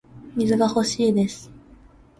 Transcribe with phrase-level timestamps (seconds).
[0.35, 1.51] 水が欲しいです